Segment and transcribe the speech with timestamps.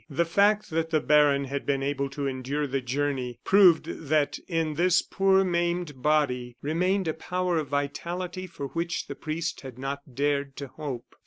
[0.09, 4.73] The fact that the baron had been able to endure the journey, proved that in
[4.73, 9.99] this poor maimed body remained a power of vitality for which the priest had not
[10.15, 11.15] dared to hope.